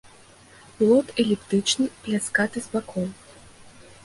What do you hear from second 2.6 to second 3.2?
з бакоў.